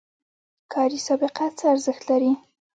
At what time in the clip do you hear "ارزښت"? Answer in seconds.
1.73-2.03